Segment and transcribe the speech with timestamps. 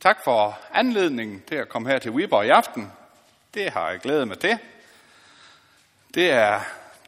[0.00, 2.92] Tak for anledningen til at komme her til Viborg i aften.
[3.54, 4.58] Det har jeg glædet mig til.
[6.14, 6.60] Det er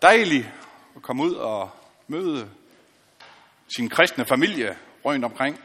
[0.03, 0.46] dejligt
[0.96, 1.70] at komme ud og
[2.08, 2.50] møde
[3.76, 5.60] sin kristne familie rundt omkring.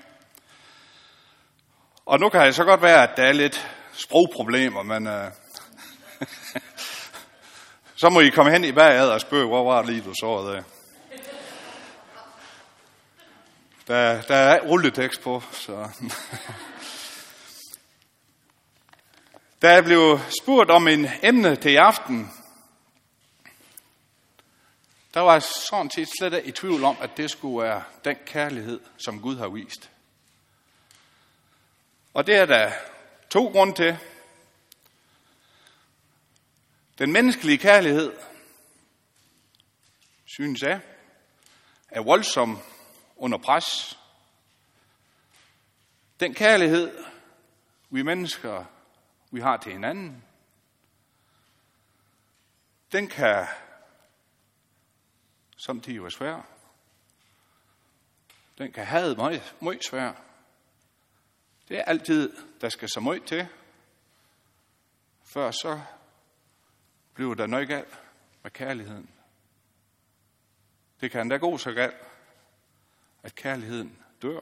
[2.06, 5.32] Og nu kan det så godt være, at der er lidt sprogproblemer, men øh,
[8.02, 10.54] så må I komme hen i bagad og spørge, hvor var det lige, du så
[10.54, 10.66] det.
[13.88, 15.88] Der, der er rulletekst på, så...
[19.62, 22.32] Da jeg blev spurgt om en emne til i aften,
[25.14, 28.18] der var jeg sådan set slet ikke i tvivl om, at det skulle være den
[28.26, 29.92] kærlighed, som Gud har vist.
[32.14, 32.72] Og det er der
[33.30, 33.98] to grunde til.
[36.98, 38.14] Den menneskelige kærlighed,
[40.26, 40.80] synes jeg,
[41.90, 42.60] er voldsom
[43.16, 44.00] under pres.
[46.20, 47.04] Den kærlighed,
[47.90, 48.66] vi mennesker
[49.38, 50.24] vi har til hinanden,
[52.92, 53.48] den kan
[55.58, 56.42] samtidig være svær.
[58.58, 60.14] Den kan have meget, meget svær.
[61.68, 63.48] Det er altid, der skal så meget til,
[65.24, 65.82] før så
[67.14, 68.02] bliver der noget galt
[68.44, 69.10] med kærligheden.
[71.02, 71.98] Det kan da gå så galt,
[73.24, 74.42] at kærligheden dør.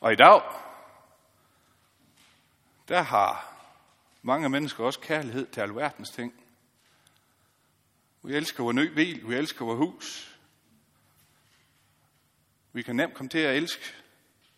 [0.00, 0.69] Og i dag,
[2.90, 3.54] der har
[4.22, 6.44] mange mennesker også kærlighed til alverdens ting.
[8.22, 10.38] Vi elsker vores ny bil, vi elsker vores hus.
[12.72, 13.94] Vi kan nemt komme til at elske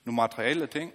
[0.04, 0.94] nogle materielle ting.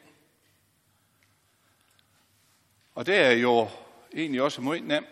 [2.96, 3.70] Og det er jo
[4.14, 5.08] egentlig også meget nemt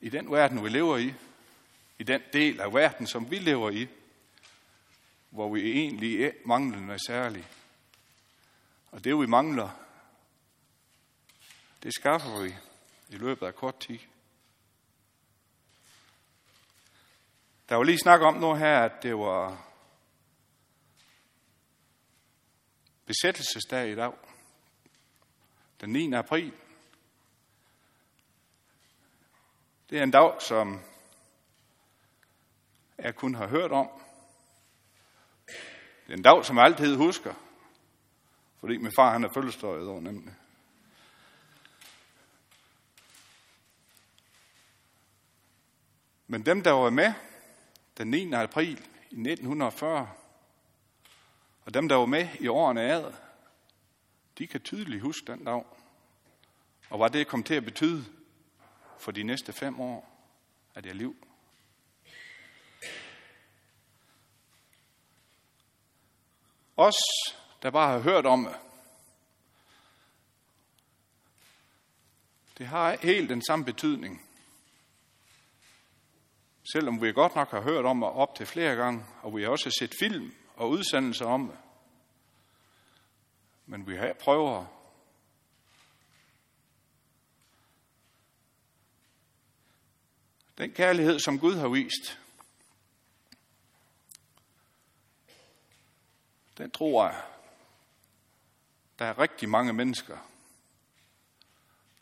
[0.00, 1.14] i den verden, vi lever i.
[1.98, 3.88] I den del af verden, som vi lever i.
[5.30, 7.46] Hvor vi egentlig mangler noget særligt.
[8.90, 9.81] Og det vi mangler,
[11.82, 12.56] det skaffer vi
[13.08, 13.98] i løbet af kort tid.
[17.68, 19.68] Der var lige snak om nu her, at det var
[23.06, 24.12] besættelsesdag i dag.
[25.80, 26.12] Den 9.
[26.12, 26.52] april.
[29.90, 30.80] Det er en dag, som
[32.98, 33.88] jeg kun har hørt om.
[36.06, 37.34] Det er en dag, som jeg altid husker.
[38.60, 40.34] Fordi min far, han er fødselsdag i år nemlig.
[46.32, 47.12] Men dem, der var med
[47.98, 48.32] den 9.
[48.32, 48.78] april
[49.10, 50.10] i 1940,
[51.64, 53.12] og dem, der var med i årene ad,
[54.38, 55.64] de kan tydeligt huske den dag.
[56.90, 58.04] Og hvad det kom til at betyde
[58.98, 60.28] for de næste fem år
[60.74, 61.16] af deres liv.
[66.76, 66.94] Os,
[67.62, 68.56] der bare har hørt om det,
[72.58, 74.31] det har helt den samme betydning
[76.64, 79.50] Selvom vi godt nok har hørt om det op til flere gange, og vi har
[79.50, 81.58] også set film og udsendelser om det.
[83.66, 84.66] Men vi har prøver.
[90.58, 92.18] Den kærlighed, som Gud har vist,
[96.58, 97.22] den tror jeg,
[98.98, 100.18] der er rigtig mange mennesker,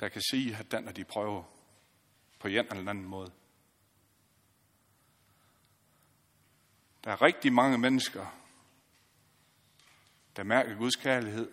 [0.00, 1.42] der kan sige, at den er de prøver
[2.38, 3.32] på en eller anden måde.
[7.04, 8.26] Der er rigtig mange mennesker,
[10.36, 11.52] der mærker Guds kærlighed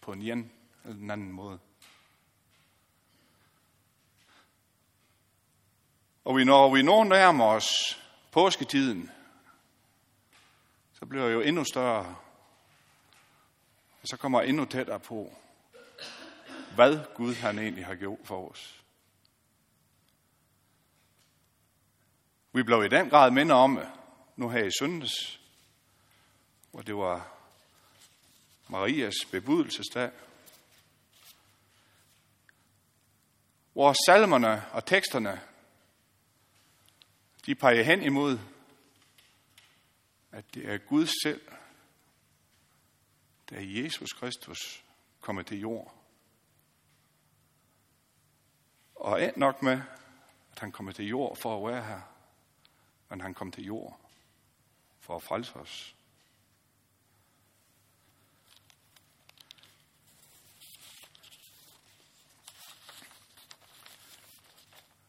[0.00, 0.52] på en jen
[0.84, 1.58] eller en anden måde.
[6.24, 7.68] Og vi, når vi når nærmer os
[8.32, 9.10] påsketiden,
[10.92, 12.16] så bliver det jo endnu større.
[14.02, 15.32] Og så kommer jeg endnu tættere på,
[16.74, 18.84] hvad Gud han egentlig har gjort for os.
[22.52, 23.78] Vi blev i den grad minder om,
[24.36, 25.40] nu her i søndags,
[26.70, 27.36] hvor det var
[28.68, 30.10] Marias bebudelsesdag,
[33.72, 35.40] hvor salmerne og teksterne,
[37.46, 38.38] de peger hen imod,
[40.32, 41.40] at det er Gud selv,
[43.50, 44.84] der er Jesus Kristus
[45.20, 45.94] kommer til jord.
[48.94, 49.80] Og end nok med,
[50.52, 52.00] at han kommer til jord for at være her,
[53.08, 53.99] men han kom til jord
[55.10, 55.94] for at frelse os.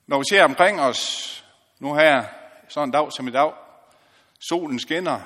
[0.07, 1.43] Når vi ser omkring os
[1.79, 2.25] nu her,
[2.69, 3.53] sådan en dag som i dag,
[4.39, 5.21] solen skinner,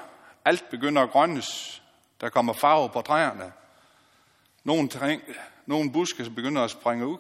[0.46, 1.82] alt begynder at grønnes,
[2.22, 3.54] Der kommer farve på træerne.
[4.64, 5.22] Nogle, træng,
[5.66, 7.18] nogle buske begynder at springe ud.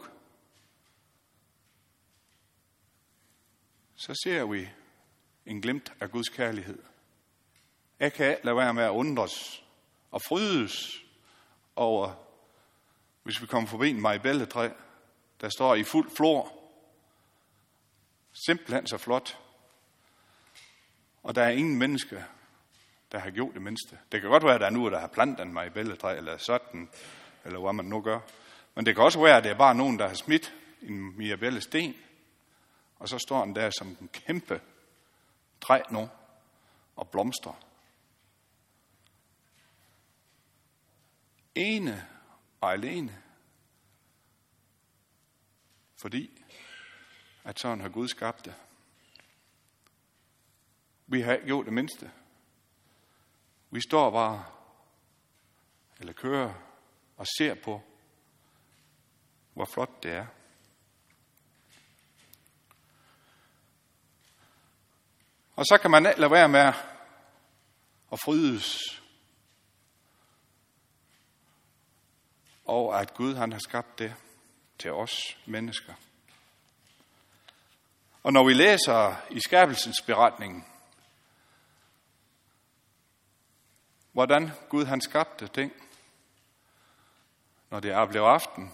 [3.95, 4.69] Så ser vi
[5.45, 6.94] en glimt af Guds kærlighed.
[7.99, 9.63] Jeg kan ikke lade være med at undres
[10.11, 11.03] og frydes
[11.75, 12.13] over,
[13.23, 14.69] hvis vi kommer forbi en majbælletræ,
[15.41, 16.53] der står i fuld flor.
[18.45, 19.39] Simpelthen så flot.
[21.23, 22.25] Og der er ingen menneske,
[23.11, 23.99] der har gjort det mindste.
[24.11, 26.89] Det kan godt være, at der er nogen, der har plantet en majbælletræ, eller sådan,
[27.45, 28.19] eller hvad man nu gør.
[28.75, 31.61] Men det kan også være, at det er bare nogen, der har smidt en mirabelle
[31.61, 31.95] sten,
[32.99, 34.61] og så står den der som en kæmpe
[35.61, 36.09] træ nu
[36.95, 37.53] og blomstrer.
[41.55, 42.07] Ene
[42.61, 43.21] og alene.
[45.95, 46.43] Fordi
[47.43, 48.55] at sådan har Gud skabt det.
[51.07, 52.11] Vi har ikke gjort det mindste.
[53.69, 54.45] Vi står bare,
[55.99, 56.53] eller kører
[57.17, 57.81] og ser på,
[59.53, 60.25] hvor flot det er.
[65.55, 66.73] Og så kan man ikke lade være med
[68.11, 69.01] at frydes
[72.65, 74.15] over, at Gud han har skabt det
[74.79, 75.93] til os mennesker.
[78.23, 80.67] Og når vi læser i skabelsens beretning,
[84.11, 85.73] hvordan Gud han skabte ting,
[87.69, 88.73] når det er blevet aften,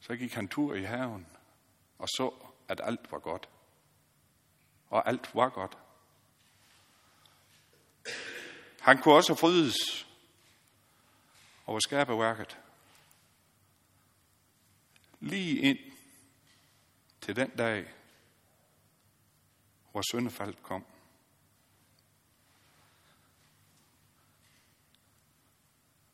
[0.00, 1.26] så gik han tur i haven
[1.98, 2.30] og så,
[2.68, 3.48] at alt var godt.
[4.90, 5.78] Og alt var godt.
[8.80, 10.06] Han kunne også frydes
[11.66, 12.58] over skaberværket.
[15.22, 15.78] Lige ind
[17.20, 17.92] til den dag,
[19.90, 20.84] hvor syndefaldet kom.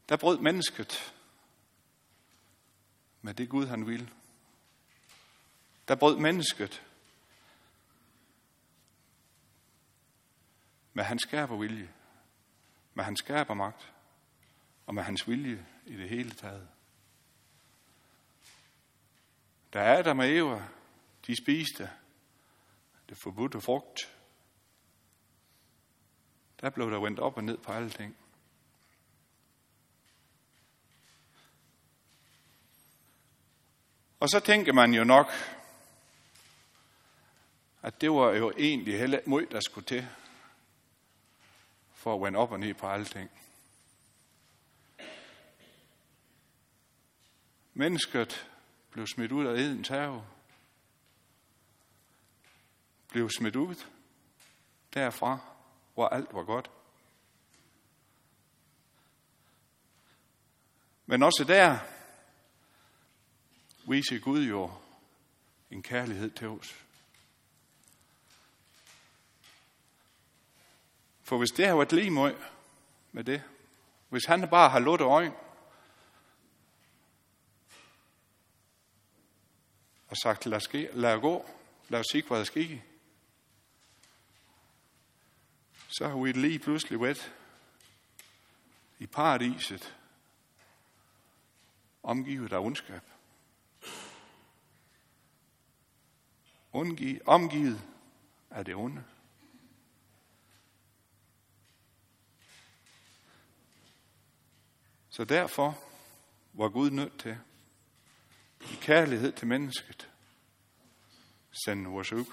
[0.08, 1.14] Der brød mennesket
[3.22, 4.10] med det Gud han ville.
[5.88, 6.84] Der brød mennesket
[10.92, 11.26] med hans
[11.60, 11.94] vilje,
[12.94, 13.22] med hans
[13.54, 13.92] magt
[14.86, 16.68] og med hans vilje i det hele taget.
[19.72, 20.68] Da Adam og Eva,
[21.26, 21.90] de spiste
[23.08, 24.14] det forbudte frugt,
[26.60, 28.16] der blev der vendt op og ned på alle ting.
[34.20, 35.26] Og så tænker man jo nok,
[37.82, 40.08] at det var jo egentlig heller mod, der skulle til,
[41.92, 43.30] for at vende op og ned på alting.
[47.74, 48.47] Mennesket
[48.90, 50.24] blev smidt ud af Edens have.
[53.08, 53.74] Blev smidt ud
[54.94, 55.38] derfra,
[55.94, 56.70] hvor alt var godt.
[61.06, 61.78] Men også der
[63.90, 64.70] viser Gud jo
[65.70, 66.84] en kærlighed til os.
[71.22, 72.34] For hvis det har været lige med,
[73.12, 73.42] med det,
[74.08, 75.47] hvis han bare har lukket øjnene,
[80.08, 81.50] og sagt, lad, ske, lad gå,
[81.88, 82.78] lad os ikke, hvad der sker,
[85.88, 87.34] så har vi lige pludselig været
[88.98, 89.96] i paradiset,
[92.02, 93.02] omgivet af ondskab.
[97.26, 97.80] omgivet
[98.50, 99.04] af det onde.
[105.10, 105.78] Så derfor
[106.52, 107.38] var Gud nødt til,
[108.60, 110.10] i kærlighed til mennesket,
[111.64, 112.24] sende vores ud.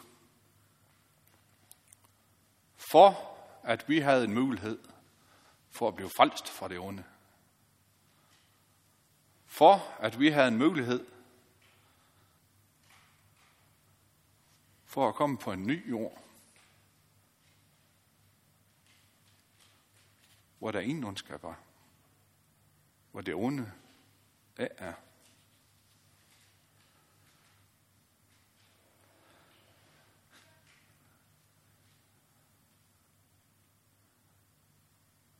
[2.91, 4.79] For at vi havde en mulighed
[5.69, 7.03] for at blive frelst fra det onde.
[9.45, 11.07] For at vi havde en mulighed
[14.83, 16.23] for at komme på en ny jord,
[20.59, 21.59] hvor der ingen ondskab var,
[23.11, 23.71] hvor det onde
[24.57, 24.93] er.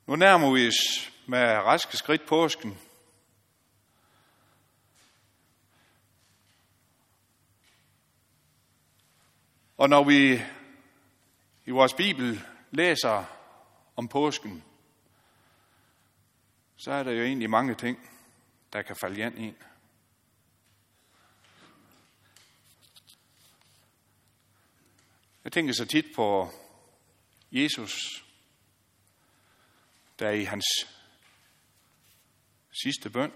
[0.08, 2.80] Nu nærmer vi os med raske skridt påsken.
[9.78, 10.42] Og når vi
[11.66, 13.26] i vores Bibel læser
[13.96, 14.64] om påsken,
[16.76, 18.10] så er der jo egentlig mange ting,
[18.74, 19.54] der kan falde ind i.
[25.44, 26.50] Jeg tænker så tit på
[27.52, 28.25] Jesus,
[30.20, 30.66] der i hans
[32.84, 33.32] sidste bøn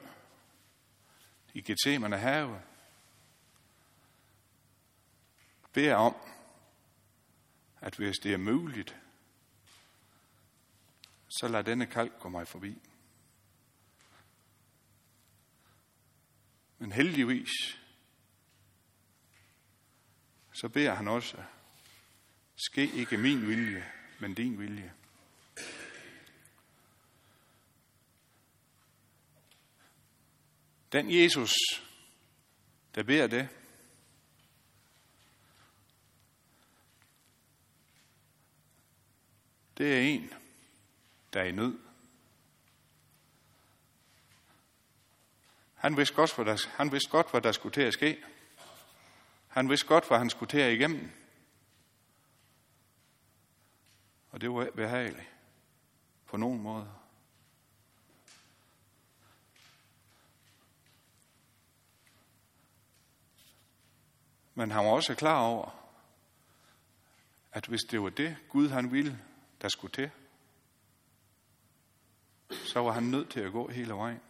[1.53, 2.61] i Gethsemane have,
[5.73, 6.15] beder om,
[7.81, 8.95] at hvis det er muligt,
[11.29, 12.81] så lad denne kalk gå mig forbi.
[16.77, 17.49] Men heldigvis,
[20.53, 21.43] så beder han også,
[22.55, 24.93] ske ikke min vilje, men din vilje.
[30.91, 31.51] Den Jesus,
[32.95, 33.49] der beder det,
[39.77, 40.33] det er en,
[41.33, 41.79] der er i nød.
[45.75, 48.23] Han vidste godt, hvad der, han vidste godt, hvad der skulle til at ske.
[49.47, 51.11] Han vidste godt, hvad han skulle til at igennem.
[54.31, 55.29] Og det var behageligt.
[56.25, 56.98] På nogen måde.
[64.59, 65.69] Men han var også klar over,
[67.51, 69.19] at hvis det var det, Gud han ville,
[69.61, 70.11] der skulle til,
[72.51, 74.21] så var han nødt til at gå hele vejen.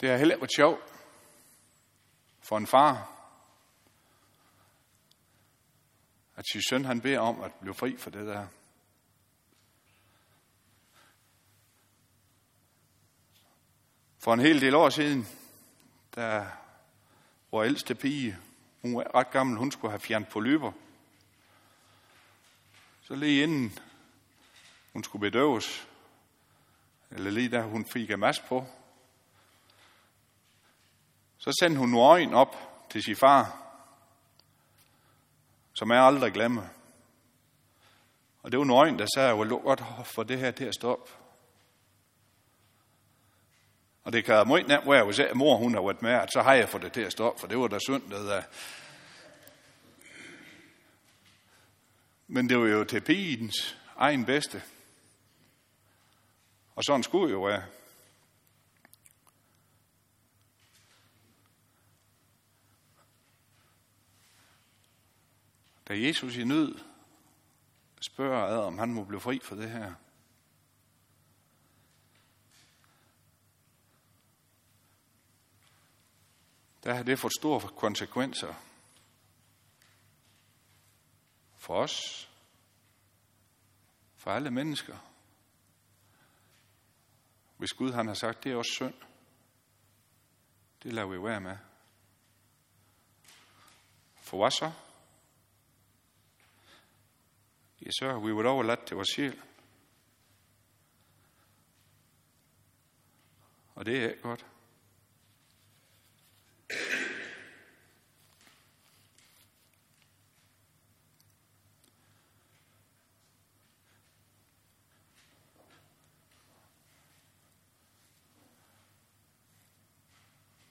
[0.00, 0.82] Det har heller ikke været sjovt
[2.40, 3.17] for en far,
[6.38, 8.46] at sin søn han beder om at blive fri for det der.
[14.18, 15.26] For en hel del år siden,
[16.16, 16.46] da
[17.50, 18.38] vores ældste pige,
[18.82, 20.72] hun var ret gammel, hun skulle have fjernet polyper.
[23.02, 23.78] Så lige inden
[24.92, 25.88] hun skulle bedøves,
[27.10, 28.66] eller lige da hun fik en masse på,
[31.38, 32.56] så sendte hun nogle øjne op
[32.90, 33.67] til sin far,
[35.78, 36.62] som jeg aldrig glemmer.
[38.42, 40.74] Og det var nogle der sagde, at jeg var godt for det her til at
[40.74, 41.12] stoppe.
[44.04, 46.54] Og det kan meget nemt være, hvis mor hun har været med, at så har
[46.54, 48.42] jeg fået det til at stoppe, for det var da synd, det der.
[52.26, 54.62] Men det var jo til pigens egen bedste.
[56.74, 57.62] Og sådan skulle jo være.
[65.88, 66.78] Da Jesus i nød
[68.00, 69.94] spørger ad, om han må blive fri for det her,
[76.84, 78.54] der har det fået store konsekvenser
[81.56, 82.28] for os,
[84.16, 84.96] for alle mennesker.
[87.56, 88.94] Hvis Gud han har sagt, det er også synd,
[90.82, 91.56] det lader vi være med.
[94.14, 94.87] For hvad så?
[97.82, 99.42] Ja, så har vi jo overladt til vores sjæl.
[103.74, 104.46] Og det er ikke godt.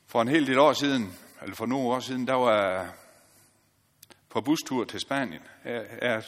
[0.05, 2.93] For en hel del år siden, eller for nogle år siden, der var
[4.37, 5.41] på bustur til Spanien.
[5.65, 6.21] Jeg er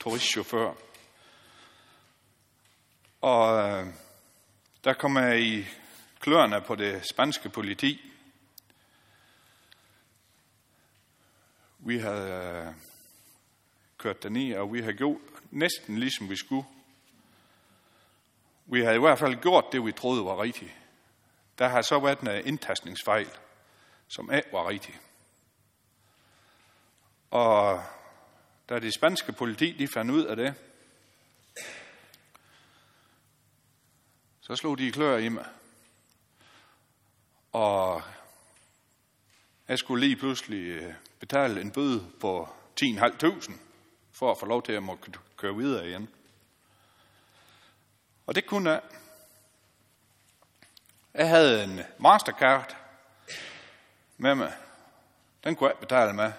[0.00, 0.74] turistchauffør.
[3.20, 3.86] Og øh,
[4.84, 5.64] der kom jeg i
[6.20, 8.12] kløerne på det spanske politi.
[11.78, 12.74] Vi havde øh,
[13.98, 16.66] kørt derned, og vi havde gjort næsten ligesom vi skulle.
[18.66, 20.74] Vi havde i hvert fald gjort det, vi troede var rigtigt.
[21.58, 23.28] Der har så været en indtastningsfejl,
[24.08, 25.00] som ikke var rigtigt.
[27.32, 27.84] Og
[28.68, 30.54] da det spanske politi de fandt ud af det,
[34.40, 35.46] så slog de klør i mig.
[37.52, 38.02] Og
[39.68, 42.48] jeg skulle lige pludselig øh, betale en bøde på
[42.80, 43.52] 10.500
[44.12, 44.98] for at få lov til at må
[45.36, 46.08] køre videre igen.
[48.26, 48.80] Og det kunne jeg.
[51.14, 52.76] Jeg havde en Mastercard
[54.16, 54.52] med mig.
[55.44, 56.32] Den kunne jeg betale med.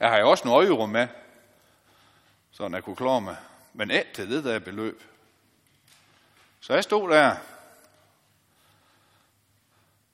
[0.00, 1.08] Jeg har jo også nogle euro med,
[2.52, 3.36] så jeg kunne klare mig.
[3.72, 5.02] Men ikke til det der beløb.
[6.60, 7.36] Så jeg stod der.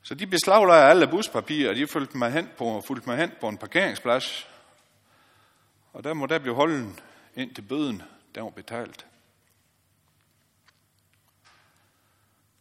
[0.03, 3.49] Så de beslaglagde alle buspapirer, og de fulgte mig hen på, fulgte mig hen på
[3.49, 4.49] en parkeringsplads.
[5.93, 7.01] Og der må der blive holden
[7.35, 8.03] ind til bøden,
[8.35, 9.07] der var betalt.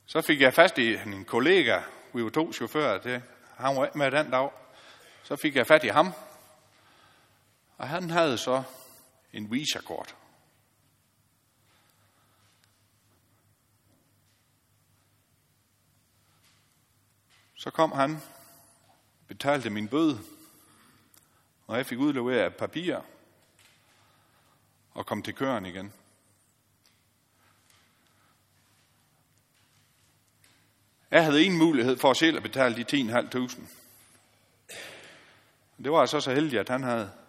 [0.06, 1.80] Så fik jeg fast i en kollega,
[2.14, 3.24] vi var to chauffører det,
[3.58, 4.50] Han var med den dag.
[5.24, 6.14] Så fik jeg fat i ham,
[7.82, 8.64] og han havde så
[9.34, 10.16] en visakort.
[17.56, 18.18] Så kom han,
[19.28, 20.20] betalte min bøde,
[21.68, 23.10] og jeg fik udleveret papirer papir
[24.94, 25.94] og kom til køren igen.
[31.12, 33.62] Jeg havde en mulighed for selv at betale de 10.500.
[35.84, 37.21] Det var jeg så så heldig, at han havde.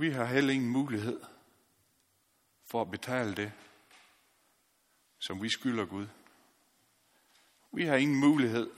[0.00, 1.20] Vi har heller ingen mulighed
[2.64, 3.52] for at betale det,
[5.18, 6.06] som vi skylder Gud.
[7.72, 8.70] Vi har ingen mulighed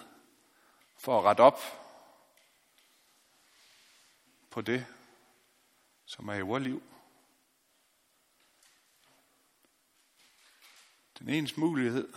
[0.98, 1.60] for at rette op
[4.50, 4.86] på det,
[6.04, 6.82] som er i vores liv.
[11.18, 12.12] Den eneste mulighed,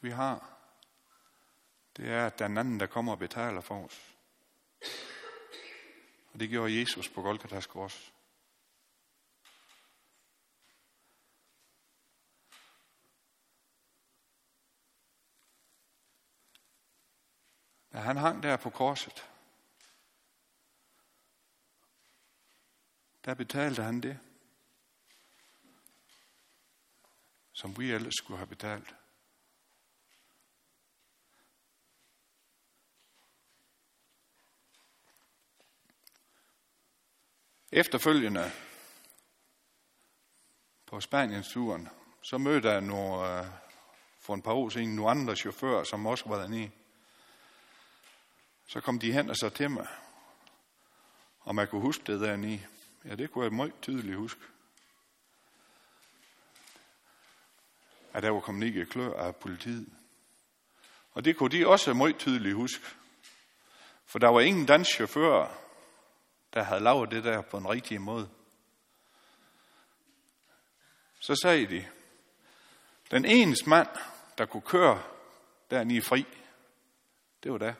[0.00, 0.58] vi har,
[1.96, 4.16] det er, at der er en anden, der kommer og betaler for os.
[6.32, 8.12] Og det gjorde Jesus på Golgatas kors.
[17.96, 19.30] At han hang der på korset,
[23.24, 24.18] der betalte han det,
[27.52, 28.94] som vi ellers skulle have betalt.
[37.72, 38.50] Efterfølgende
[40.86, 41.88] på Spaniens turen,
[42.22, 43.46] så mødte jeg nogle, øh,
[44.18, 46.85] for en par år siden nogle andre chauffører, som også var dernede.
[48.66, 49.86] Så kom de hen og så til mig,
[51.44, 52.66] om jeg kunne huske det dernede.
[53.04, 54.40] Ja, det kunne jeg meget tydeligt huske.
[58.12, 59.88] At der var kommet ikke klør af politiet.
[61.12, 62.84] Og det kunne de også meget tydeligt huske.
[64.06, 65.58] For der var ingen dansk chauffør,
[66.54, 68.28] der havde lavet det der på en rigtig måde.
[71.20, 71.88] Så sagde de,
[73.10, 73.88] den eneste mand,
[74.38, 75.02] der kunne køre
[75.70, 76.26] dernede fri,
[77.42, 77.74] det var der.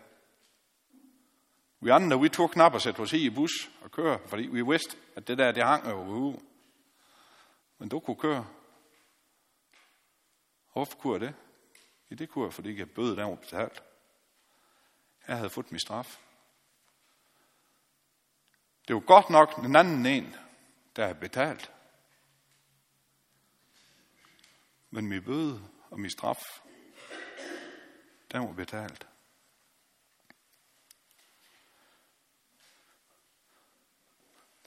[1.81, 4.97] Vi andre, vi tog knap og sætte os i bus og køre, fordi vi vidste,
[5.17, 6.41] at det der, det hang over uge.
[7.79, 8.47] Men du kunne køre.
[10.73, 11.35] Hvorfor kunne jeg det?
[12.09, 13.83] I det kunne jeg, fordi jeg bøde, der var betalt.
[15.29, 16.19] Jeg havde fået min straf.
[18.89, 20.37] Det var godt nok den anden en,
[20.97, 21.73] der havde betalt.
[24.91, 26.43] Men min bøde og min straf,
[28.33, 29.07] den var betalt.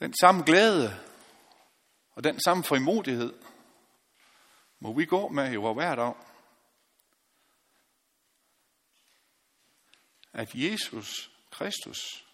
[0.00, 1.06] Den samme glæde
[2.10, 3.42] og den samme frimodighed
[4.78, 6.14] må vi gå med i vores hverdag.
[10.32, 12.26] At Jesus Kristus,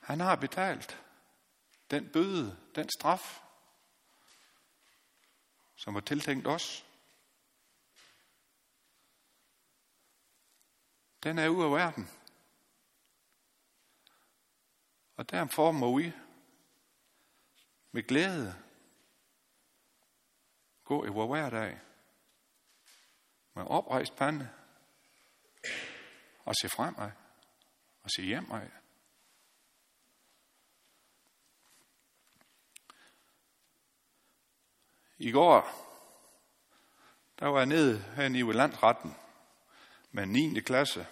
[0.00, 1.04] han har betalt
[1.90, 3.40] den bøde, den straf,
[5.76, 6.84] som var tiltænkt os.
[11.22, 12.17] Den er ude af verden.
[15.18, 16.12] Og derfor må vi
[17.90, 18.54] med glæde
[20.84, 21.80] gå i vores hverdag
[23.54, 24.50] med oprejst pande
[26.44, 27.10] og se fremad
[28.02, 28.68] og se hjemad.
[35.18, 35.60] I går,
[37.38, 39.14] der var jeg nede her i landretten
[40.10, 40.60] med 9.
[40.60, 41.06] klasse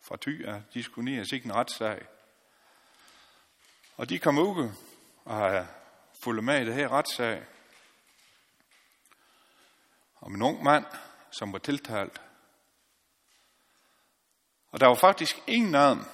[0.00, 2.19] fra Thy, de skulle ned og en retssag.
[4.00, 4.70] Og de kom ud
[5.24, 5.66] og har
[6.22, 7.42] fulgt med i det her retssag
[10.20, 10.84] om en ung mand,
[11.30, 12.20] som var tiltalt.
[14.70, 16.04] Og der var faktisk ingen af dem,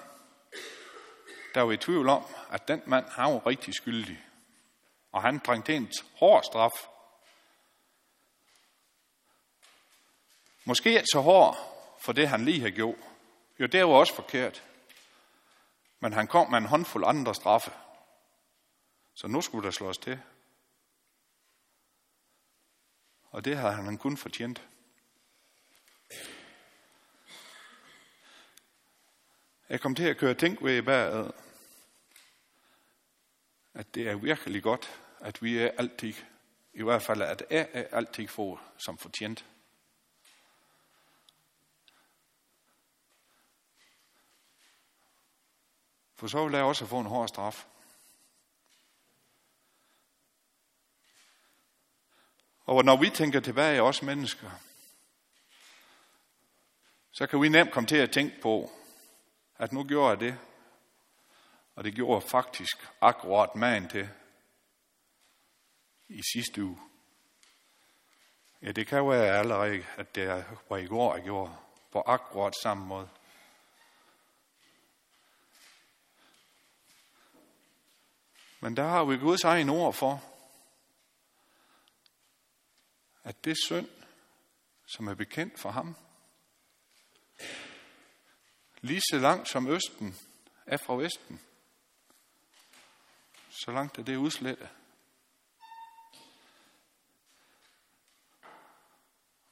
[1.54, 4.24] der var i tvivl om, at den mand, han var rigtig skyldig.
[5.12, 6.88] Og han trængte en hård straf.
[10.64, 11.56] Måske ikke så hård
[12.00, 12.98] for det, han lige har gjort.
[13.60, 14.62] Jo, det var også forkert.
[16.06, 17.70] Men han kom med en håndfuld andre straffe.
[19.14, 20.20] Så nu skulle der slås til.
[23.30, 24.62] Og det har han kun fortjent.
[29.68, 31.32] Jeg kom til at køre tænk ved bag,
[33.74, 36.14] at det er virkelig godt, at vi er altid,
[36.72, 39.44] i hvert fald at jeg er altid får som fortjent.
[46.16, 47.66] For så vil jeg også få en hård straf.
[52.66, 54.50] Og når vi tænker tilbage, os mennesker,
[57.12, 58.70] så kan vi nemt komme til at tænke på,
[59.58, 60.38] at nu gjorde jeg det,
[61.74, 64.08] og det gjorde jeg faktisk akkurat man til
[66.08, 66.78] i sidste uge.
[68.62, 71.56] Ja, det kan være allerede, at det var i går, jeg gjorde
[71.92, 73.08] på akkurat samme måde.
[78.66, 80.22] Men der har vi Guds egen ord for,
[83.24, 83.88] at det synd,
[84.86, 85.96] som er bekendt for ham,
[88.80, 90.16] lige så langt som Østen
[90.66, 91.40] er fra Vesten,
[93.50, 94.68] så langt er det udslettet.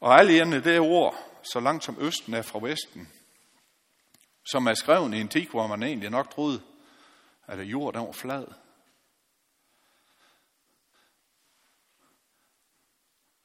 [0.00, 1.16] Og alene det ord,
[1.52, 3.12] så langt som Østen er fra Vesten,
[4.44, 6.62] som er skrevet i en tid, hvor man egentlig nok troede,
[7.46, 8.63] at jorden var flad.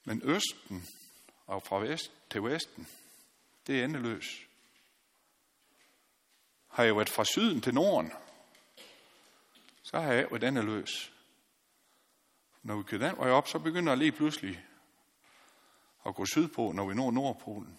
[0.04, 0.88] Men Østen
[1.46, 2.88] og fra vest til Vesten,
[3.66, 4.36] det er endeløst.
[6.68, 8.12] Har jeg været fra syden til norden,
[9.82, 11.12] så har jeg været endeløs.
[12.62, 14.66] Når vi kører den vej op, så begynder jeg lige pludselig
[16.06, 17.78] at gå sydpå, når vi når Nordpolen.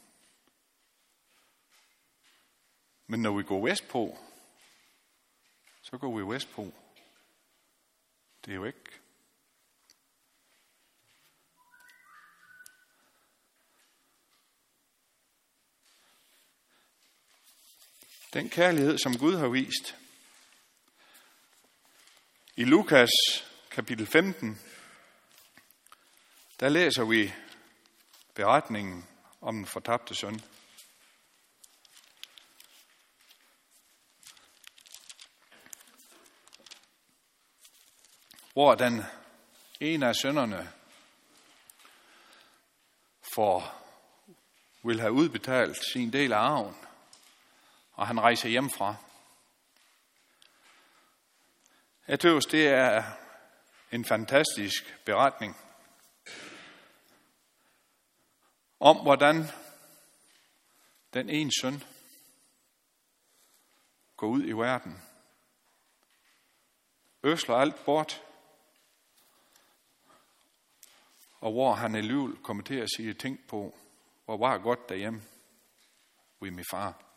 [3.07, 4.17] Men når vi går vestpå,
[5.81, 6.73] så går vi vestpå.
[8.45, 9.00] Det er jo ikke.
[18.33, 19.95] Den kærlighed, som Gud har vist.
[22.55, 23.09] I Lukas
[23.71, 24.61] kapitel 15,
[26.59, 27.33] der læser vi
[28.33, 29.07] beretningen
[29.41, 30.41] om den fortabte søn.
[38.53, 39.03] Hvor den
[39.79, 40.71] ene af sønnerne
[43.35, 43.75] for
[44.83, 46.75] vil have udbetalt sin del af arven,
[47.93, 48.95] og han rejser hjemmefra.
[52.07, 53.03] Jeg tøves, det er
[53.91, 55.57] en fantastisk beretning
[58.79, 59.45] om, hvordan
[61.13, 61.83] den ene søn
[64.17, 65.01] går ud i verden,
[67.23, 68.23] øsler alt bort,
[71.39, 73.77] og hvor han alligevel kommer til at sige ting på,
[74.25, 75.23] hvor var godt derhjemme
[76.39, 77.10] ved min far.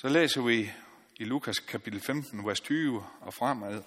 [0.00, 0.72] Så læser vi
[1.16, 3.82] i Lukas kapitel 15, vers 20 og fremad.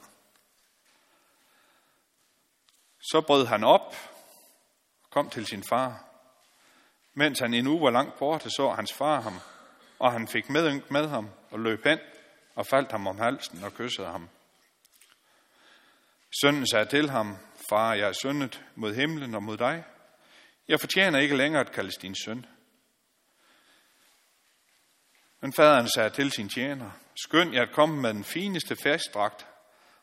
[3.02, 3.96] Så brød han op
[5.04, 6.06] og kom til sin far.
[7.14, 9.40] Mens han endnu var langt borte, så hans far ham,
[10.00, 12.00] og han fik medynk med ham og løb hen
[12.56, 14.30] og faldt ham om halsen og kyssede ham.
[16.42, 17.38] Sønnen sagde til ham,
[17.70, 19.84] Far, jeg er syndet mod himlen og mod dig.
[20.68, 22.46] Jeg fortjener ikke længere at kaldes din søn.
[25.44, 29.48] Men faderen sagde til sin tjener, skynd jer at komme med den fineste festdragt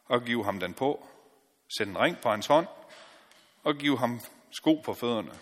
[0.05, 1.09] og give ham den på.
[1.79, 2.67] Sæt en ring på hans hånd
[3.63, 5.39] og give ham sko på fødderne.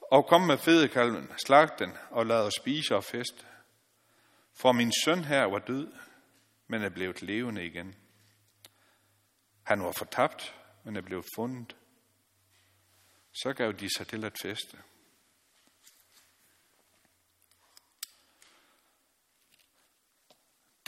[0.00, 3.46] Og kom med fedekalven, slag den og lad os spise og feste.
[4.60, 5.92] For min søn her var død,
[6.66, 7.94] men er blevet levende igen.
[9.62, 11.76] Han var fortabt, men er blevet fundet.
[13.32, 14.78] Så gav de sig til at feste.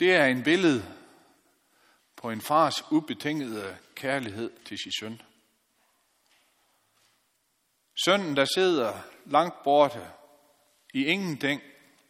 [0.03, 0.97] Det er en billede
[2.15, 5.21] på en fars ubetingede kærlighed til sin søn.
[8.05, 10.11] Sønnen, der sidder langt borte
[10.93, 11.61] i ingenting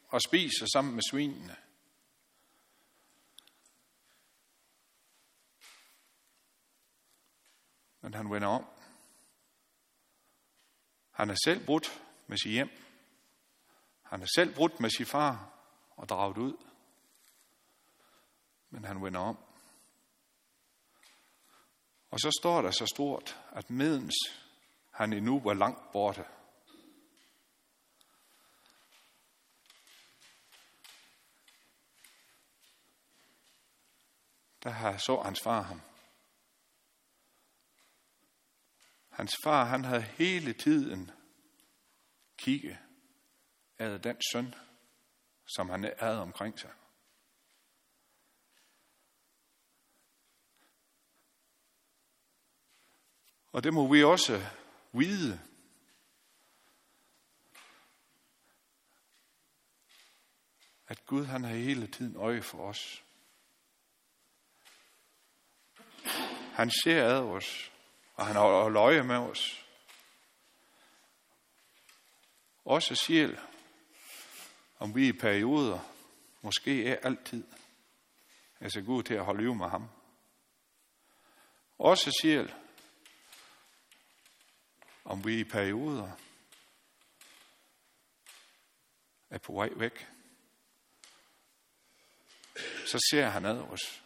[0.08, 1.56] og spiser sammen med svinene.
[8.02, 8.66] Men han vender om.
[11.12, 12.70] Han er selv brudt med sit hjem.
[14.04, 15.50] Han er selv brudt med sin far
[15.96, 16.73] og draget ud.
[18.74, 19.38] Men han vender om.
[22.12, 24.16] Og så står der så stort, at medens
[24.92, 26.26] han endnu var langt borte,
[34.64, 35.82] der så hans far ham.
[39.10, 41.12] Hans far, han havde hele tiden
[42.38, 42.78] kigget
[43.78, 44.56] af den søn,
[45.56, 46.72] som han havde omkring sig.
[53.54, 54.46] Og det må vi også
[54.92, 55.42] vide.
[60.88, 63.04] At Gud han har hele tiden øje for os.
[66.54, 67.72] Han ser ad os,
[68.16, 69.66] og han holder øje med os.
[72.66, 73.40] Også sjæl,
[74.80, 75.80] om vi i perioder,
[76.42, 77.44] måske er altid,
[78.60, 79.90] er så gode til at holde liv med ham.
[81.78, 82.54] Også sjæl,
[85.04, 86.12] om vi i perioder
[89.30, 90.08] er på vej væk,
[92.86, 94.04] så ser han ad os.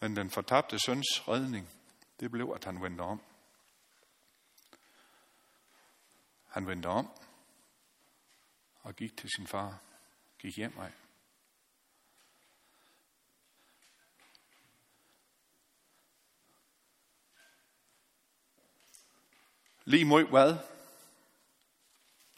[0.00, 1.70] Men den fortabte søns redning,
[2.20, 3.22] det blev, at han vendte om.
[6.46, 7.10] Han vendte om
[8.82, 9.78] og gik til sin far,
[10.48, 10.92] gik hjem af.
[19.84, 20.56] Lige mod hvad?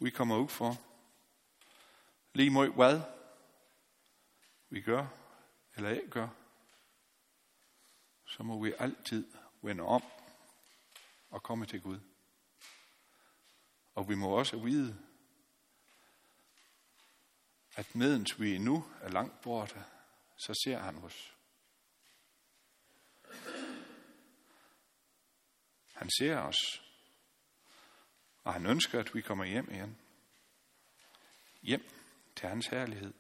[0.01, 0.77] Vi kommer ud for.
[2.33, 3.01] Lige mod hvad?
[4.69, 5.07] Vi gør
[5.75, 6.29] eller ikke gør.
[8.27, 10.03] Så må vi altid vende om
[11.31, 12.01] og komme til Gud.
[13.95, 15.10] Og vi må også vide,
[17.75, 19.85] at medens vi nu er langt borte,
[20.37, 21.37] så ser han os.
[25.95, 26.83] Han ser os,
[28.45, 29.99] og han ønsker, at vi kommer hjem igen.
[31.63, 31.89] Hjem
[32.37, 33.15] til hans herlighed.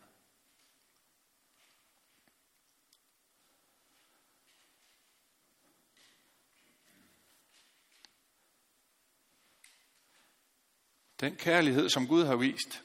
[11.21, 12.83] Den kærlighed, som Gud har vist,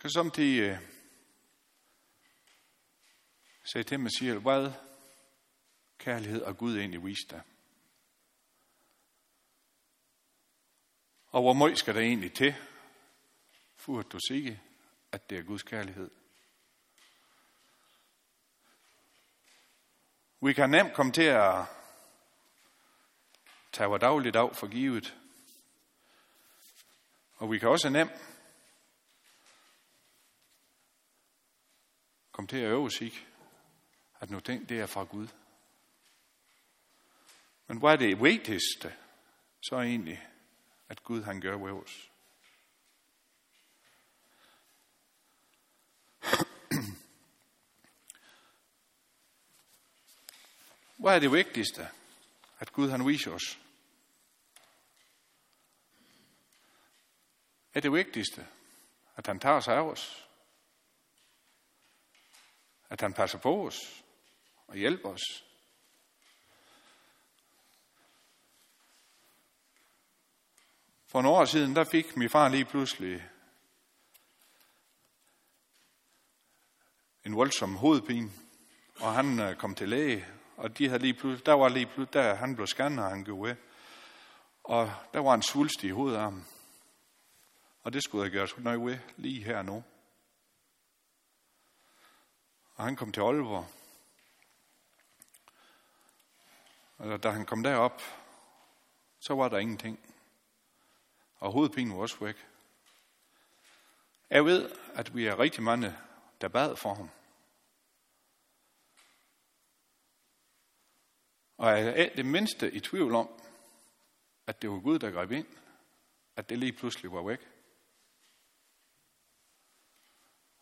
[0.00, 0.78] kan samtidig uh,
[3.64, 4.72] sige til mig siger, hvad
[5.98, 7.42] kærlighed og Gud egentlig vist dig?
[11.26, 12.54] Og hvor meget skal der egentlig til,
[13.76, 14.56] for at du siger,
[15.12, 16.10] at det er Guds kærlighed?
[20.40, 21.64] Vi kan nemt komme til at
[23.72, 25.16] tage vores daglige for givet.
[27.36, 28.29] Og vi kan også nemt
[32.40, 32.90] Kom til at øve
[34.20, 35.28] at nu den, det er fra Gud.
[37.66, 38.96] Men hvad er det vigtigste,
[39.62, 40.28] så er egentlig,
[40.88, 42.10] at Gud han gør ved os.
[50.96, 51.88] Hvad er det vigtigste?
[52.58, 53.60] At Gud han viser os.
[57.74, 58.46] Er det vigtigste,
[59.16, 60.29] at han tager sig af os?
[62.90, 64.04] At han passer på os
[64.66, 65.44] og hjælper os?
[71.06, 73.28] For nogle år siden, der fik min far lige pludselig
[77.24, 78.30] en voldsom hovedpine,
[79.00, 80.26] og han øh, kom til læge,
[80.56, 83.24] og de havde lige pludselig, der var lige pludselig, der han blev scannet, og han
[83.24, 83.56] gik af,
[84.64, 86.46] og der var en svulst i hovedarmen.
[87.82, 89.84] Og det skulle jeg gøre noget ved lige her nu.
[92.80, 93.66] Og han kom til Aalborg.
[96.98, 98.02] Og da han kom derop,
[99.18, 100.00] så var der ingenting.
[101.38, 102.46] Og hovedpinen var også væk.
[104.30, 105.96] Jeg ved, at vi er rigtig mange,
[106.40, 107.10] der bad for ham.
[111.56, 113.40] Og jeg er det mindste i tvivl om,
[114.46, 115.48] at det var Gud, der greb ind,
[116.36, 117.48] at det lige pludselig var væk.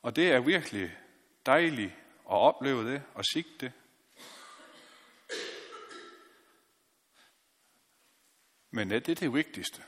[0.02, 0.98] Og det er virkelig
[1.46, 3.72] dejligt at opleve det og sige det.
[8.70, 9.84] Men er det det vigtigste?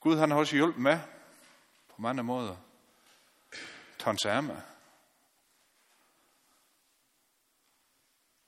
[0.00, 1.00] Gud han har også hjulpet med
[1.88, 2.56] på mange måder.
[3.98, 4.26] Tons.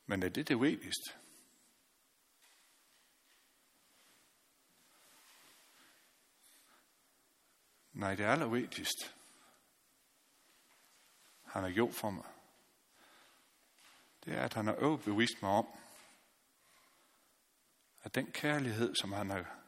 [0.06, 1.12] Men er det det vigtigste?
[7.92, 9.17] Nej, det er allervigtigste
[11.58, 12.24] han har gjort for mig.
[14.24, 15.66] Det er, at han har overbevist mig om,
[18.02, 19.58] at den kærlighed, som han har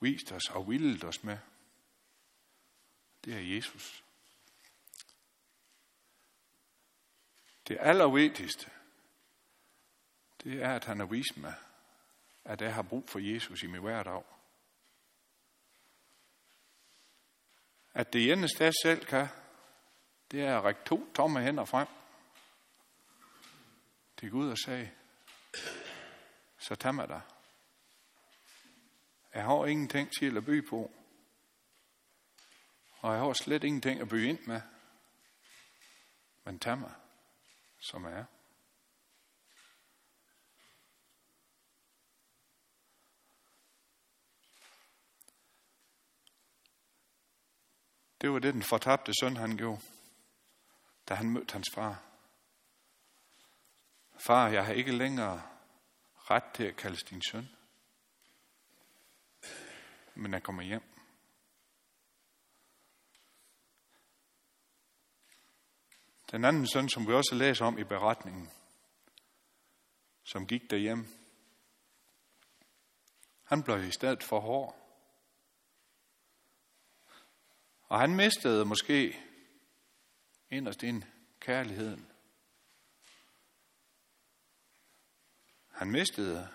[0.00, 1.38] vist os og vildt os med,
[3.24, 4.04] det er Jesus.
[7.68, 8.70] Det allervigtigste,
[10.42, 11.54] det er, at han har vist mig,
[12.44, 14.24] at jeg har brug for Jesus i min hverdag.
[17.94, 19.28] At det eneste, jeg selv kan,
[20.30, 21.88] det er at række to tomme hænder frem
[24.16, 24.90] til Gud og sagde,
[26.58, 27.20] så tag mig dig.
[29.34, 30.90] Jeg har ingenting til at by på.
[32.98, 34.60] Og jeg har slet ingenting at by ind med.
[36.44, 36.94] Men tag mig,
[37.80, 38.24] som er.
[48.20, 49.80] Det var det, den fortabte søn, han gjorde,
[51.08, 52.02] da han mødte hans far.
[54.16, 55.42] Far, jeg har ikke længere
[56.16, 57.48] ret til at kaldes din søn.
[60.14, 60.82] Men jeg kommer hjem.
[66.30, 68.50] Den anden søn, som vi også læser om i beretningen,
[70.24, 71.06] som gik derhjem,
[73.44, 74.76] han blev i stedet for hård.
[77.88, 79.23] Og han mistede måske
[80.54, 81.02] inderst ind
[81.40, 82.10] kærligheden.
[85.70, 86.48] Han mistede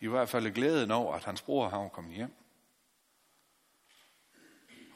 [0.00, 2.34] i hvert fald glæden over, at hans bror havde kommet hjem.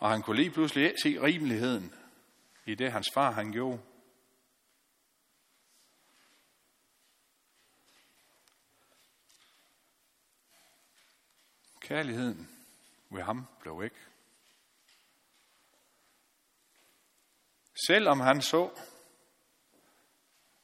[0.01, 1.95] Og han kunne lige pludselig se rimeligheden
[2.67, 3.81] i det, hans far han gjorde.
[11.81, 12.49] Kærligheden
[13.11, 14.10] ved ham blev væk.
[17.87, 18.71] Selvom han så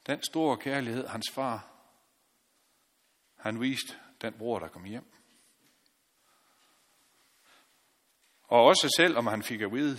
[0.07, 1.73] den store kærlighed, hans far,
[3.35, 5.13] han viste den bror, der kom hjem.
[8.43, 9.97] Og også selv om han fik at vide,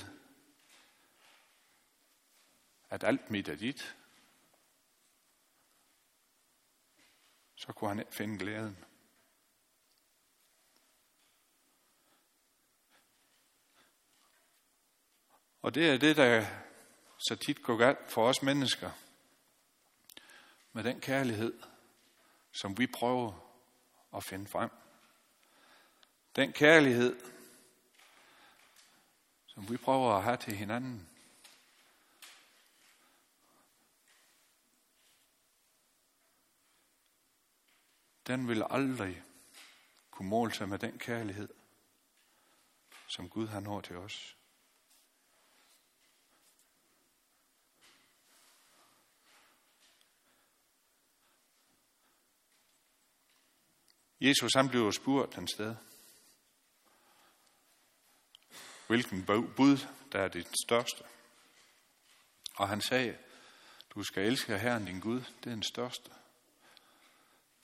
[2.90, 3.96] at alt mit er dit,
[7.54, 8.84] så kunne han ikke finde glæden.
[15.62, 16.46] Og det er det, der
[17.18, 18.90] så tit går galt for os mennesker.
[20.72, 21.62] Med den kærlighed,
[22.52, 23.32] som vi prøver
[24.16, 24.70] at finde frem.
[26.36, 27.20] Den kærlighed,
[29.46, 31.08] som vi prøver at have til hinanden.
[38.26, 39.22] Den vil aldrig
[40.10, 41.48] kunne måle sig med den kærlighed,
[43.06, 44.37] som Gud har nået til os.
[54.20, 55.76] Jesus han blev spurgt den sted,
[58.86, 59.24] hvilken
[59.56, 59.78] bud
[60.12, 61.04] der er det største.
[62.56, 63.18] Og han sagde,
[63.90, 66.10] du skal elske Herren din Gud, det er den største.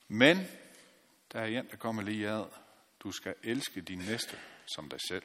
[0.07, 0.37] Men
[1.31, 2.45] der er en, der kommer lige ad.
[2.99, 5.23] Du skal elske din næste som dig selv.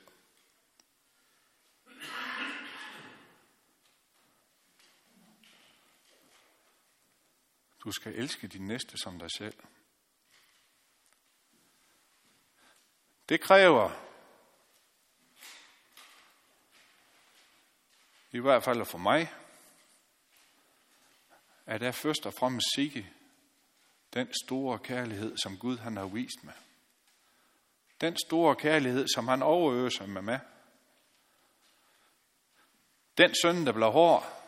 [7.85, 9.55] Du skal elske din næste som dig selv.
[13.31, 13.91] Det kræver
[18.31, 19.33] i hvert fald for mig,
[21.67, 23.13] at jeg først og fremmest sikke
[24.15, 26.55] den store kærlighed, som Gud han har vist mig.
[28.01, 30.39] Den store kærlighed, som han overøser mig med.
[33.19, 34.43] Den søn, der blev hård,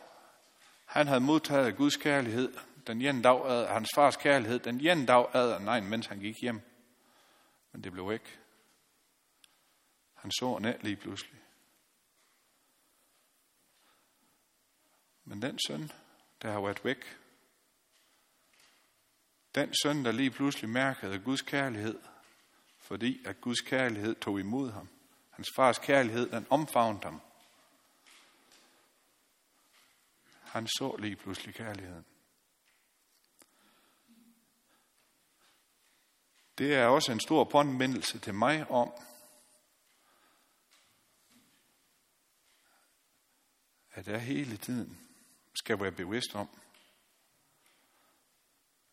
[0.85, 2.53] han havde modtaget Guds kærlighed,
[2.87, 6.35] den ene dag ad, hans fars kærlighed, den ene dag ad, nej, mens han gik
[6.41, 6.61] hjem.
[7.71, 8.42] Men det blev ikke.
[10.23, 11.41] Han så ned lige pludselig.
[15.23, 15.91] Men den søn,
[16.41, 17.19] der har været væk,
[19.55, 21.99] den søn, der lige pludselig mærkede Guds kærlighed,
[22.77, 24.89] fordi at Guds kærlighed tog imod ham.
[25.29, 27.21] Hans fars kærlighed, den omfavnede ham.
[30.41, 32.05] Han så lige pludselig kærligheden.
[36.57, 38.93] Det er også en stor påmindelse til mig om,
[43.93, 44.99] at jeg hele tiden
[45.53, 46.49] skal være bevidst om,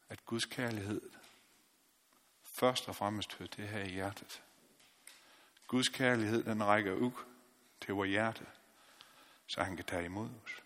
[0.08, 1.10] at Guds kærlighed
[2.42, 4.42] først og fremmest hører det her i hjertet.
[5.66, 7.12] Guds kærlighed, den rækker ud
[7.80, 8.46] til vores hjerte,
[9.46, 10.62] så han kan tage imod os.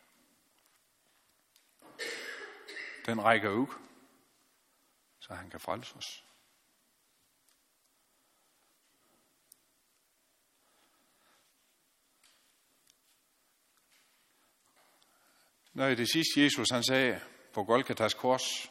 [3.07, 3.67] Den rækker ud,
[5.19, 6.25] så han kan frelse os.
[15.75, 17.21] Når det sidste Jesus han sagde
[17.53, 18.71] på Golgatas kors,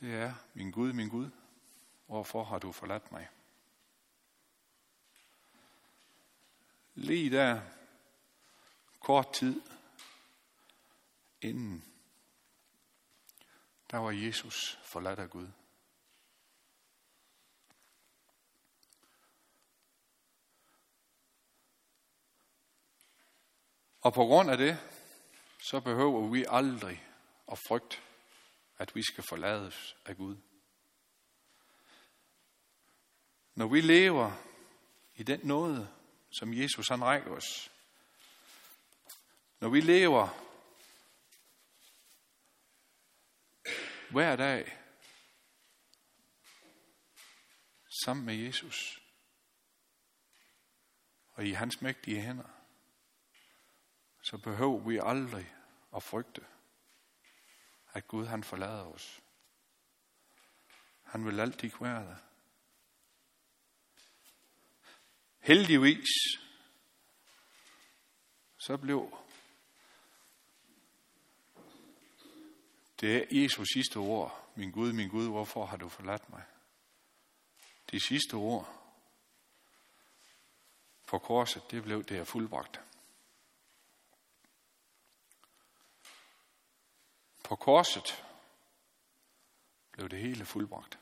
[0.00, 1.30] det er, min Gud, min Gud,
[2.06, 3.28] hvorfor har du forladt mig?
[6.94, 7.60] Lige der,
[9.00, 9.62] kort tid
[11.40, 11.84] inden
[13.90, 15.48] der var Jesus forladt af Gud.
[24.00, 24.78] Og på grund af det,
[25.58, 27.06] så behøver vi aldrig
[27.52, 27.98] at frygte,
[28.78, 30.36] at vi skal forlades af Gud.
[33.54, 34.32] Når vi lever
[35.14, 35.94] i den nåde,
[36.30, 37.70] som Jesus han rækker os,
[39.60, 40.28] når vi lever
[44.10, 44.78] hver dag
[48.04, 49.02] sammen med Jesus
[51.32, 52.59] og i hans mægtige hænder,
[54.30, 55.54] så behøver vi aldrig
[55.96, 56.46] at frygte,
[57.92, 59.22] at Gud han forlader os.
[61.02, 62.16] Han vil altid være der.
[65.38, 66.08] Heldigvis,
[68.58, 69.18] så blev
[73.00, 74.50] det er Jesus sidste ord.
[74.54, 76.42] Min Gud, min Gud, hvorfor har du forladt mig?
[77.90, 78.76] De sidste ord
[81.06, 82.80] på korset, det blev det er fuldbragt.
[87.50, 88.24] På korset
[89.92, 90.98] blev det hele fuldbragt.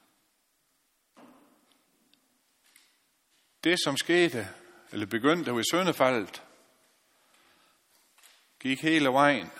[3.65, 4.49] Det, som skete,
[4.93, 6.45] eller begyndte ved søndefaldet,
[8.61, 9.51] gik hele vejen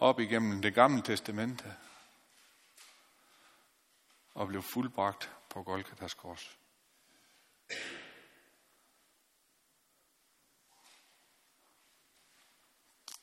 [0.00, 1.76] op igennem det gamle testamente
[4.34, 6.58] og blev fuldbragt på Golgatas kors.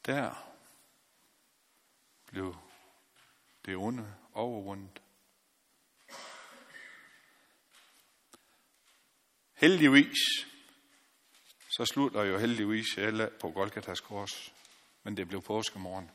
[0.06, 0.49] Der
[2.30, 2.56] blev
[3.66, 5.02] det onde overvundet.
[9.54, 10.18] Heldigvis,
[11.70, 14.54] så slutter jo heldigvis alle på Golgatas kors,
[15.04, 16.12] men det blev påskemorgen.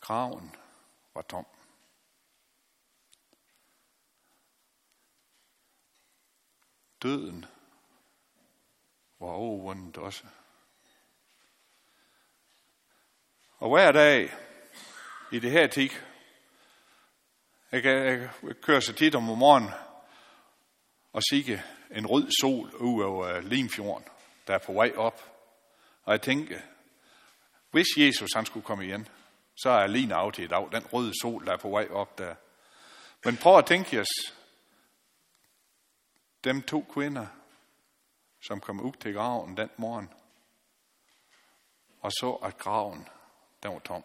[0.00, 0.54] Graven
[1.14, 1.46] var tom.
[7.02, 7.44] Døden
[9.18, 10.26] var overvundet også.
[13.60, 14.32] Og hver dag
[15.32, 15.90] i det her tid,
[17.72, 19.70] jeg, jeg, jeg kører så tit om morgenen
[21.12, 21.58] og siger
[21.90, 24.08] en rød sol ud over øh, Limfjorden,
[24.46, 25.20] der er på vej op.
[26.02, 26.60] Og jeg tænker,
[27.70, 29.08] hvis Jesus han skulle komme igen,
[29.56, 32.18] så er lige af til i dag, den røde sol, der er på vej op
[32.18, 32.34] der.
[33.24, 34.36] Men prøv at tænke os,
[36.44, 37.26] dem to kvinder,
[38.42, 40.10] som kom ud til graven den morgen,
[42.00, 43.08] og så, at graven
[43.62, 44.04] den var tom.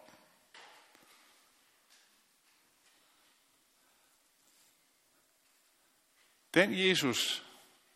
[6.54, 7.46] Den Jesus,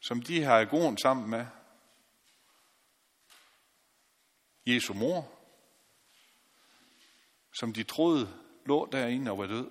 [0.00, 1.46] som de har gået sammen med,
[4.66, 5.40] Jesu mor,
[7.52, 8.28] som de troede
[8.66, 9.70] lå derinde og var død.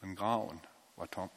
[0.00, 0.60] Men graven
[0.96, 1.30] var tom.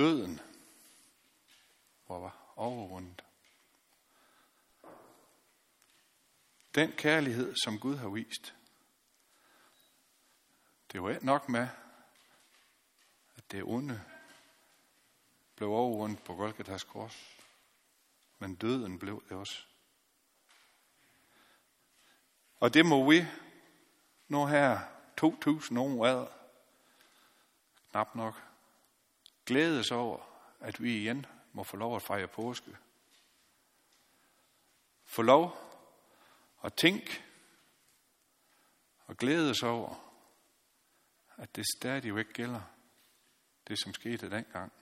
[0.00, 0.40] Døden
[2.08, 3.24] var overvundet.
[6.74, 8.54] Den kærlighed, som Gud har vist,
[10.92, 11.68] det var ikke nok med,
[13.36, 14.04] at det onde
[15.56, 17.38] blev overvundet på Golgatas kors,
[18.38, 19.66] men døden blev det også.
[22.60, 23.26] Og det må vi
[24.28, 24.80] nu her
[25.16, 26.26] 2000 år ad,
[27.90, 28.49] knap nok,
[29.50, 30.20] glædes over,
[30.60, 32.76] at vi igen må få lov at fejre påske.
[35.04, 35.56] Få lov
[36.64, 37.22] at tænke
[39.06, 40.12] og glædes over,
[41.36, 42.60] at det stadigvæk gælder,
[43.68, 44.72] det som skete dengang.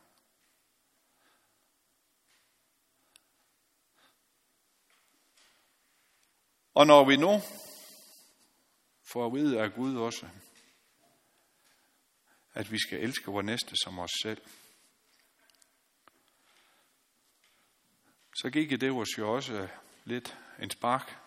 [6.75, 7.41] Og når vi nu
[9.03, 10.29] får at vide af Gud også,
[12.55, 14.43] at vi skal elske vores næste som os selv,
[18.41, 19.69] så gik det os jo også
[20.05, 21.19] lidt en spark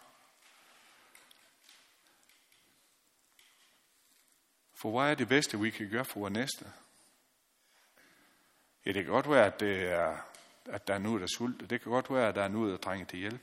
[4.81, 6.71] For hvad er det bedste, vi kan gøre for vores næste?
[8.85, 10.17] Ja, det kan godt være, at, det er,
[10.65, 11.69] at der er noget, der sult.
[11.69, 13.41] Det kan godt være, at der er noget, der trænger til hjælp.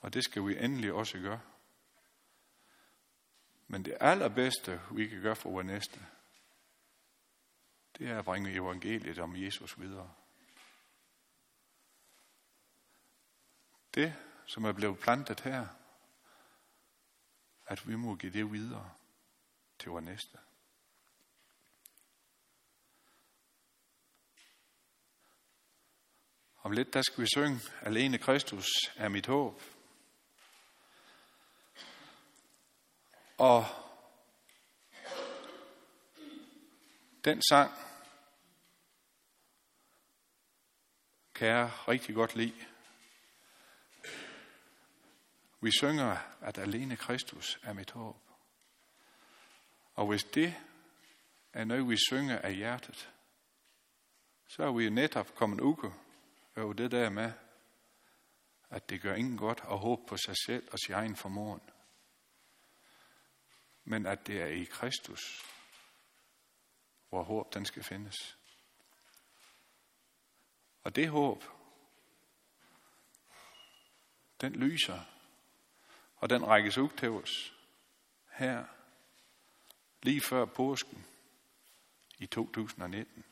[0.00, 1.40] Og det skal vi endelig også gøre.
[3.68, 6.00] Men det allerbedste, vi kan gøre for vores næste,
[7.98, 10.14] det er at bringe evangeliet om Jesus videre.
[13.98, 14.14] Det,
[14.46, 15.66] som er blevet plantet her,
[17.66, 18.90] at vi må give det videre
[19.78, 20.38] til vores næste.
[26.62, 29.62] Om lidt, der skal vi synge, Alene Kristus er mit håb.
[33.38, 33.66] Og
[37.24, 37.72] den sang
[41.34, 42.66] kan jeg rigtig godt lide.
[45.60, 48.16] Vi synger, at alene Kristus er mit håb.
[49.94, 50.54] Og hvis det
[51.52, 53.12] er noget, vi synger af hjertet,
[54.46, 55.94] så er vi jo netop kommet uge
[56.56, 57.32] over det der med,
[58.70, 61.60] at det gør ingen godt at håbe på sig selv og sin egen formåen.
[63.84, 65.44] Men at det er i Kristus,
[67.08, 68.38] hvor håb den skal findes.
[70.82, 71.44] Og det håb,
[74.40, 75.17] den lyser,
[76.20, 77.54] og den rækkes ud til os
[78.32, 78.64] her,
[80.02, 81.06] lige før påsken
[82.18, 83.24] i 2019.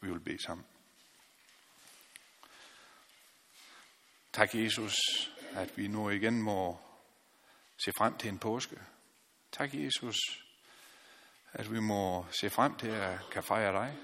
[0.00, 0.66] Vi vil bede sammen.
[4.32, 4.94] Tak, Jesus,
[5.52, 6.80] at vi nu igen må
[7.84, 8.80] se frem til en påske.
[9.52, 10.16] Tak, Jesus,
[11.52, 13.98] at vi må se frem til at kan fejre dig.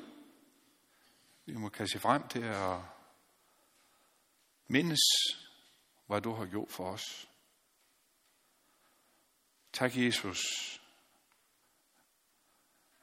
[1.47, 2.81] Vi må kan se frem til at
[4.67, 5.01] mindes,
[6.09, 7.29] hvad du har gjort for os.
[9.73, 10.41] Tak, Jesus,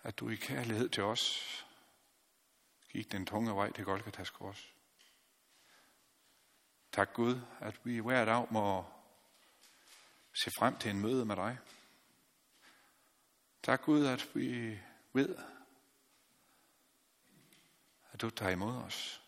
[0.03, 1.65] at du i kærlighed til os
[2.89, 4.73] gik den tunge vej til Golgatas kors.
[6.91, 8.85] Tak Gud, at vi hver dag må
[10.33, 11.57] se frem til en møde med dig.
[13.63, 14.79] Tak Gud, at vi
[15.13, 15.35] ved,
[18.11, 19.21] at du tager imod os.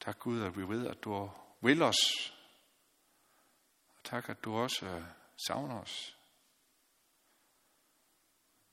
[0.00, 1.30] Tak Gud, at vi ved, at du
[1.62, 2.32] vil os.
[3.88, 5.04] Og tak, at du også øh,
[5.46, 6.18] savner os.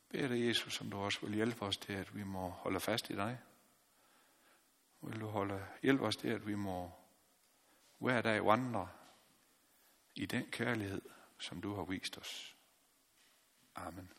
[0.10, 3.10] Bed dig, Jesus, som du også vil hjælpe os til, at vi må holde fast
[3.10, 3.40] i dig.
[5.02, 6.92] Vil du holde, hjælpe os til, at vi må
[7.98, 8.90] hver dag vandre
[10.16, 11.02] i den kærlighed,
[11.40, 12.56] som du har vist os.
[13.76, 14.19] Amen.